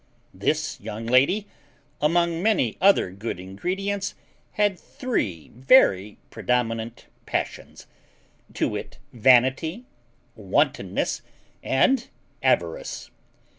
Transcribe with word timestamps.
This 0.33 0.79
young 0.81 1.05
lady, 1.05 1.45
among 2.01 2.41
many 2.41 2.75
other 2.81 3.11
good 3.11 3.39
ingredients 3.39 4.15
had 4.53 4.79
three 4.79 5.49
very 5.49 6.17
predominant 6.31 7.05
passions; 7.27 7.85
to 8.55 8.67
wit, 8.69 8.97
vanity, 9.13 9.85
wantonness, 10.35 11.21
and 11.61 12.07
avarice. 12.41 13.11